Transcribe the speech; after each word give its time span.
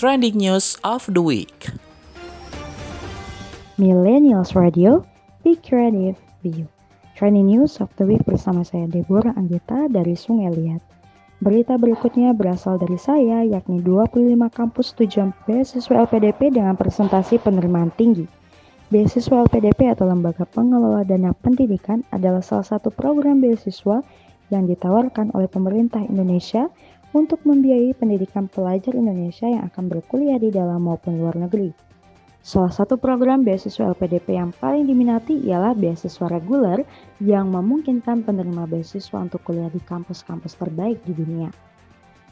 trending 0.00 0.40
news 0.40 0.80
of 0.80 1.04
the 1.12 1.20
week. 1.20 1.68
Millennials 3.76 4.56
Radio, 4.56 5.04
Be 5.44 5.60
Creative, 5.60 6.16
You. 6.40 6.64
Trending 7.12 7.52
News 7.52 7.84
of 7.84 7.92
the 8.00 8.08
Week 8.08 8.24
bersama 8.24 8.64
saya 8.64 8.88
Deborah 8.88 9.36
Anggita 9.36 9.92
dari 9.92 10.16
Sungai 10.16 10.56
Liat. 10.56 10.80
Berita 11.44 11.76
berikutnya 11.76 12.32
berasal 12.32 12.80
dari 12.80 12.96
saya, 12.96 13.44
yakni 13.44 13.84
25 13.84 14.48
kampus 14.48 14.96
tujuan 14.96 15.36
beasiswa 15.44 15.92
LPDP 16.08 16.48
dengan 16.48 16.80
presentasi 16.80 17.36
penerimaan 17.36 17.92
tinggi. 17.92 18.24
Beasiswa 18.88 19.44
LPDP 19.44 19.92
atau 19.92 20.08
Lembaga 20.08 20.48
Pengelola 20.48 21.04
Dana 21.04 21.36
Pendidikan 21.36 22.08
adalah 22.08 22.40
salah 22.40 22.64
satu 22.64 22.88
program 22.88 23.44
beasiswa 23.44 24.00
yang 24.48 24.64
ditawarkan 24.64 25.36
oleh 25.36 25.52
pemerintah 25.52 26.00
Indonesia 26.08 26.72
untuk 27.10 27.42
membiayai 27.42 27.94
pendidikan 27.98 28.46
pelajar 28.46 28.94
Indonesia 28.94 29.50
yang 29.50 29.66
akan 29.66 29.90
berkuliah 29.90 30.38
di 30.38 30.54
dalam 30.54 30.86
maupun 30.86 31.18
luar 31.18 31.34
negeri. 31.34 31.74
Salah 32.40 32.72
satu 32.72 32.96
program 32.96 33.44
beasiswa 33.44 33.92
LPDP 33.92 34.32
yang 34.32 34.48
paling 34.56 34.88
diminati 34.88 35.36
ialah 35.44 35.76
beasiswa 35.76 36.24
reguler 36.24 36.88
yang 37.20 37.52
memungkinkan 37.52 38.24
penerima 38.24 38.64
beasiswa 38.64 39.20
untuk 39.20 39.44
kuliah 39.44 39.68
di 39.68 39.82
kampus-kampus 39.84 40.56
terbaik 40.56 41.04
di 41.04 41.12
dunia. 41.12 41.52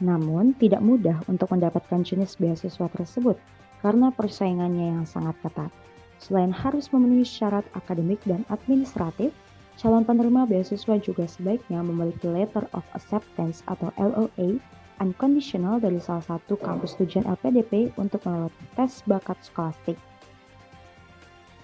Namun, 0.01 0.57
tidak 0.57 0.81
mudah 0.81 1.21
untuk 1.29 1.53
mendapatkan 1.53 2.01
jenis 2.01 2.39
beasiswa 2.41 2.89
tersebut 2.89 3.37
karena 3.85 4.09
persaingannya 4.09 4.97
yang 4.97 5.05
sangat 5.05 5.37
ketat. 5.45 5.69
Selain 6.17 6.51
harus 6.51 6.89
memenuhi 6.89 7.23
syarat 7.23 7.63
akademik 7.77 8.19
dan 8.25 8.41
administratif, 8.49 9.29
calon 9.77 10.03
penerima 10.03 10.49
beasiswa 10.49 10.99
juga 10.99 11.29
sebaiknya 11.29 11.85
memiliki 11.85 12.27
Letter 12.27 12.65
of 12.73 12.83
Acceptance 12.91 13.61
atau 13.69 13.93
LOA 13.95 14.57
unconditional 14.99 15.79
dari 15.79 15.97
salah 15.97 16.23
satu 16.23 16.59
kampus 16.59 16.95
tujuan 16.99 17.27
LPDP 17.27 17.95
untuk 17.99 18.23
melewati 18.27 18.63
tes 18.75 19.01
bakat 19.07 19.39
skolastik. 19.41 19.95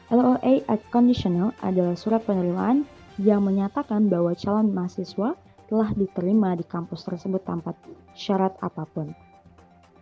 LOA 0.09 0.61
unconditional 0.69 1.51
adalah 1.65 1.97
surat 1.97 2.23
penerimaan 2.23 2.87
yang 3.19 3.43
menyatakan 3.43 4.11
bahwa 4.11 4.35
calon 4.35 4.71
mahasiswa 4.71 5.35
telah 5.65 5.89
diterima 5.97 6.53
di 6.53 6.63
kampus 6.67 7.07
tersebut 7.09 7.41
tanpa 7.41 7.73
syarat 8.13 8.53
apa 8.61 8.85
pun. 8.85 9.11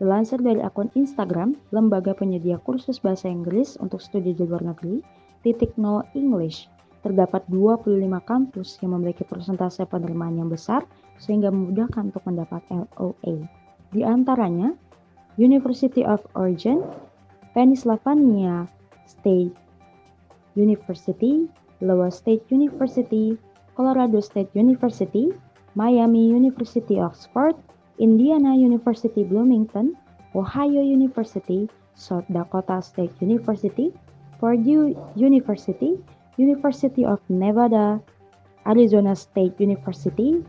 Dilansir 0.01 0.41
dari 0.43 0.59
akun 0.59 0.91
Instagram, 0.97 1.55
lembaga 1.71 2.11
penyedia 2.11 2.59
kursus 2.59 2.99
bahasa 2.99 3.31
Inggris 3.31 3.79
untuk 3.79 4.03
studi 4.03 4.35
di 4.35 4.43
luar 4.43 4.65
negeri, 4.65 4.99
titik 5.45 5.77
nol 5.79 6.03
English 6.17 6.67
terdapat 7.03 7.43
25 7.51 7.99
kampus 8.23 8.79
yang 8.79 8.95
memiliki 8.95 9.27
persentase 9.27 9.83
penerimaan 9.83 10.39
yang 10.39 10.47
besar 10.47 10.87
sehingga 11.19 11.51
memudahkan 11.51 12.09
untuk 12.09 12.23
mendapat 12.23 12.63
LOA. 12.71 13.43
Di 13.91 14.01
antaranya, 14.01 14.73
University 15.35 16.01
of 16.07 16.23
Oregon, 16.33 16.81
Pennsylvania 17.53 18.65
State 19.05 19.53
University, 20.55 21.45
Iowa 21.83 22.07
State 22.09 22.47
University, 22.49 23.35
Colorado 23.75 24.23
State 24.23 24.55
University, 24.55 25.33
Miami 25.75 26.31
University 26.31 27.01
Oxford, 27.01 27.57
Indiana 27.99 28.55
University 28.55 29.27
Bloomington, 29.27 29.97
Ohio 30.33 30.81
University, 30.81 31.69
South 31.93 32.25
Dakota 32.29 32.81
State 32.81 33.13
University, 33.21 33.93
Purdue 34.41 34.97
University, 35.17 35.97
University 36.37 37.05
of 37.05 37.19
Nevada, 37.29 38.01
Arizona 38.65 39.15
State 39.15 39.59
University, 39.59 40.43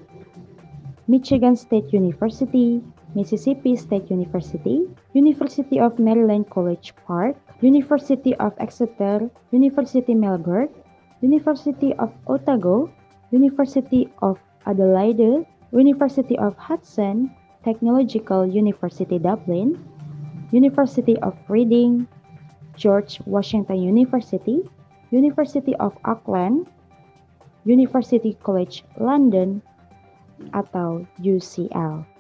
Michigan 1.07 1.57
State 1.57 1.93
University, 1.93 2.81
Mississippi 3.15 3.77
State 3.77 4.11
University, 4.11 4.89
University 5.13 5.79
of 5.79 5.99
Maryland 5.99 6.49
College 6.49 6.95
Park, 7.07 7.37
University 7.61 8.35
of 8.37 8.53
Exeter, 8.59 9.29
University 9.53 10.15
Melbourne, 10.15 10.69
University 11.21 11.93
of 12.01 12.13
Otago, 12.27 12.91
University 13.31 14.09
of 14.23 14.39
Adelaide, 14.67 15.45
University 15.73 16.39
of 16.39 16.57
Hudson, 16.57 17.31
Technological 17.65 18.47
University 18.47 19.19
Dublin, 19.19 19.77
University 20.51 21.17
of 21.19 21.37
Reading, 21.49 22.07
George 22.77 23.21
Washington 23.27 23.83
University, 23.83 24.65
University 25.11 25.77
of 25.77 25.97
Auckland, 26.05 26.69
University 27.65 28.37
College 28.41 28.85
London, 29.01 29.61
atau 30.53 31.05
UCL. 31.21 32.14